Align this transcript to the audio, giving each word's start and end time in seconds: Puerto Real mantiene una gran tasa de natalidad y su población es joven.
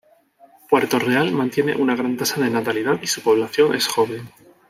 Puerto 0.67 0.97
Real 0.97 1.31
mantiene 1.31 1.75
una 1.75 1.95
gran 1.95 2.17
tasa 2.17 2.41
de 2.41 2.49
natalidad 2.49 2.99
y 3.03 3.05
su 3.05 3.21
población 3.21 3.75
es 3.75 3.85
joven. 3.85 4.27